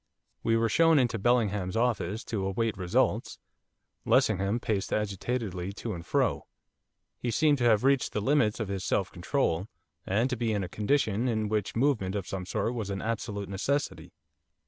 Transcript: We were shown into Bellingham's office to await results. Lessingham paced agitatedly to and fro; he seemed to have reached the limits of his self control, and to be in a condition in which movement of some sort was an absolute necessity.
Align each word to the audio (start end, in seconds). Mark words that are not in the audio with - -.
We 0.41 0.57
were 0.57 0.67
shown 0.67 0.97
into 0.97 1.19
Bellingham's 1.19 1.77
office 1.77 2.23
to 2.23 2.43
await 2.47 2.75
results. 2.75 3.37
Lessingham 4.03 4.59
paced 4.59 4.91
agitatedly 4.91 5.73
to 5.73 5.93
and 5.93 6.03
fro; 6.03 6.47
he 7.19 7.29
seemed 7.29 7.59
to 7.59 7.65
have 7.65 7.83
reached 7.83 8.11
the 8.11 8.19
limits 8.19 8.59
of 8.59 8.67
his 8.67 8.83
self 8.83 9.11
control, 9.11 9.67
and 10.03 10.27
to 10.31 10.35
be 10.35 10.53
in 10.53 10.63
a 10.63 10.67
condition 10.67 11.27
in 11.27 11.49
which 11.49 11.75
movement 11.75 12.15
of 12.15 12.25
some 12.27 12.47
sort 12.47 12.73
was 12.73 12.89
an 12.89 13.03
absolute 13.03 13.47
necessity. 13.47 14.11